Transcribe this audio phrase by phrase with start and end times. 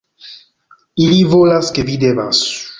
[1.07, 2.45] -Ili volas ke vi devas-